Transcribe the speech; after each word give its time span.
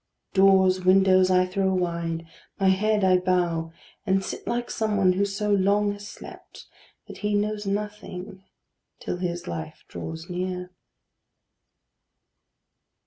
Doors, 0.33 0.83
windows, 0.83 1.29
I 1.29 1.45
throw 1.45 1.75
wide; 1.75 2.25
my 2.59 2.69
head 2.69 3.03
I 3.03 3.17
bow, 3.19 3.71
And 4.03 4.23
sit 4.25 4.47
like 4.47 4.71
some 4.71 4.97
one 4.97 5.13
who 5.13 5.25
so 5.25 5.51
long 5.51 5.91
has 5.93 6.07
slept 6.07 6.65
That 7.07 7.19
he 7.19 7.35
knows 7.35 7.67
nothing 7.67 8.43
till 8.99 9.17
his 9.17 9.45
life 9.47 9.83
draw 9.87 10.15
near. 10.27 10.71